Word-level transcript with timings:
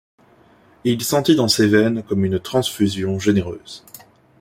Et 0.83 0.93
il 0.93 1.03
sentit 1.03 1.35
dans 1.35 1.47
ses 1.47 1.67
veines 1.67 2.01
comme 2.01 2.25
une 2.25 2.39
transfusion 2.39 3.19
généreuse. 3.19 3.83